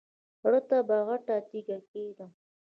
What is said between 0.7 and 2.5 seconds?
به غټه تیګه کېږدم.